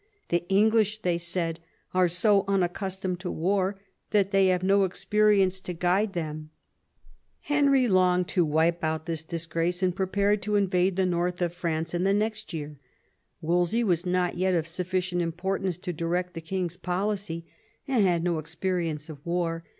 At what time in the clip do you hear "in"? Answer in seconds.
11.93-12.03